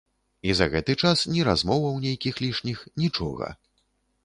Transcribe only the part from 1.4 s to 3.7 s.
размоваў нейкіх лішніх, нічога.